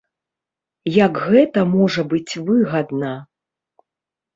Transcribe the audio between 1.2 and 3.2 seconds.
гэта можа быць выгадна.